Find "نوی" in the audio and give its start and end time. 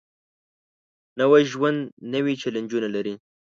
1.19-1.43